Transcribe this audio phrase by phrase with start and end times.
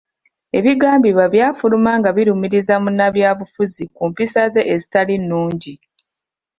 [0.57, 5.73] Ebigambibwa byafuluma nga birumiriza munnabyabufuzi ku mpisa ze ezitali nnungi.